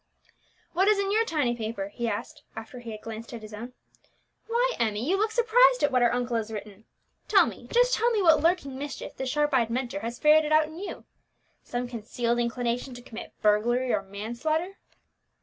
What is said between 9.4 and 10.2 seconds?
eyed Mentor has